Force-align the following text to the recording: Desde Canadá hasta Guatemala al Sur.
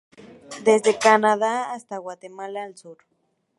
Desde 0.63 0.97
Canadá 0.97 1.73
hasta 1.73 1.97
Guatemala 1.99 2.63
al 2.63 2.75
Sur. 2.75 2.97